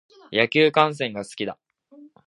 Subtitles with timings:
[0.31, 1.59] 野球観戦が好きだ。